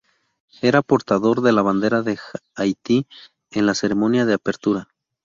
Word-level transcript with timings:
Era 0.63 0.81
portador 0.81 1.41
de 1.43 1.51
la 1.51 1.61
bandera 1.61 2.01
de 2.01 2.17
Haití 2.55 3.05
en 3.51 3.67
la 3.67 3.75
ceremonia 3.75 4.25
de 4.25 4.33
apertura. 4.33 4.87